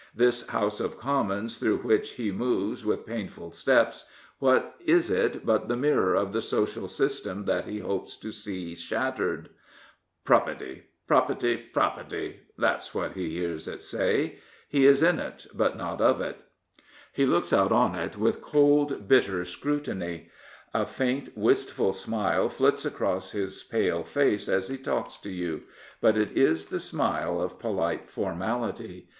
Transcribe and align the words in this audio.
This 0.15 0.47
House 0.47 0.79
of 0.79 0.97
Commons 0.97 1.59
through 1.59 1.81
which 1.83 2.13
he 2.13 2.31
moves 2.31 2.83
with 2.83 3.05
painful 3.05 3.51
steps, 3.51 4.05
what 4.39 4.73
is 4.83 5.11
it 5.11 5.45
but 5.45 5.67
the 5.67 5.75
mirror 5.77 6.15
of 6.15 6.31
the 6.33 6.41
social 6.41 6.87
system 6.87 7.45
that 7.45 7.65
he 7.65 7.77
hopes 7.77 8.15
to 8.17 8.31
see 8.31 8.73
shattered? 8.73 9.49
"Propputty, 10.25 10.85
propputty, 11.07 11.65
propputty 11.71 12.37
"—that's 12.57 12.95
what 12.95 13.11
he 13.11 13.29
hears 13.29 13.67
it 13.67 13.83
say. 13.83 14.39
He 14.67 14.87
is 14.87 15.03
in 15.03 15.19
it, 15.19 15.45
but 15.53 15.77
not 15.77 16.01
of 16.01 16.19
it. 16.19 16.39
He 17.13 17.27
looks 17.27 17.53
out 17.53 17.71
on 17.71 17.93
it 17.93 18.17
with 18.17 18.41
cold, 18.41 19.07
bitter 19.07 19.45
scrutiny. 19.45 20.31
A 20.73 20.87
faint, 20.87 21.31
wistful 21.37 21.91
smile 21.93 22.49
flits 22.49 22.85
across 22.85 23.33
his 23.33 23.61
pale 23.61 24.03
face 24.03 24.49
as 24.49 24.67
he 24.67 24.77
talks 24.79 25.17
to 25.17 25.29
you; 25.29 25.59
278 25.99 25.99
Philip 25.99 25.99
Snowden 26.01 26.01
but 26.01 26.17
it 26.17 26.49
is 26.57 26.65
the 26.65 26.79
smile 26.79 27.39
of 27.39 27.59
polite 27.59 28.09
formality. 28.09 29.07